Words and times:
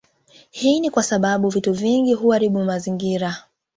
Hii 0.49 0.79
ni 0.79 0.89
kwa 0.89 1.03
sababu 1.03 1.49
vitu 1.49 1.73
vingine 1.73 2.15
huaribu 2.15 2.59
mazingira 2.63 3.37